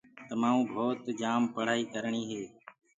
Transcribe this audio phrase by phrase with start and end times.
[0.27, 2.43] تمآڪوُ ڀوت جآم پڙهآئي ڪرڻي هي۔